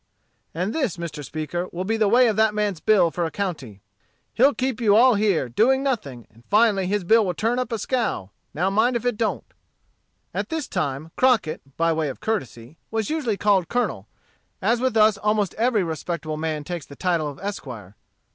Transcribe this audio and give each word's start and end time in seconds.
And 0.55 0.73
this, 0.73 0.97
Mr. 0.97 1.23
Speaker, 1.23 1.67
will 1.71 1.83
be 1.83 1.95
the 1.95 2.07
way 2.07 2.25
of 2.27 2.35
that 2.35 2.55
man's 2.55 2.79
bill 2.79 3.11
for 3.11 3.23
a 3.23 3.29
county. 3.29 3.81
He'll 4.33 4.55
keep 4.55 4.81
you 4.81 4.95
all 4.95 5.13
here, 5.13 5.47
doing 5.47 5.83
nothing, 5.83 6.25
and 6.33 6.43
finally 6.49 6.87
his 6.87 7.03
bill 7.03 7.23
will 7.23 7.35
turn 7.35 7.59
up 7.59 7.71
a 7.71 7.77
skow; 7.77 8.31
now 8.51 8.71
mind 8.71 8.95
if 8.95 9.05
it 9.05 9.15
don't." 9.15 9.43
At 10.33 10.49
this 10.49 10.67
time, 10.67 11.11
Crockett, 11.15 11.61
by 11.77 11.93
way 11.93 12.09
of 12.09 12.19
courtesy, 12.19 12.77
was 12.89 13.11
usually 13.11 13.37
called 13.37 13.69
colonel, 13.69 14.07
as 14.59 14.81
with 14.81 14.97
us 14.97 15.19
almost 15.19 15.53
every 15.53 15.83
respectable 15.83 16.35
man 16.35 16.63
takes 16.63 16.87
the 16.87 16.95
title 16.95 17.27
of 17.29 17.37
esquire. 17.37 17.95